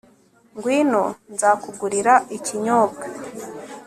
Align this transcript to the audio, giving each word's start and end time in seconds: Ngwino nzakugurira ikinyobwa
Ngwino 0.55 1.03
nzakugurira 1.33 2.13
ikinyobwa 2.37 3.03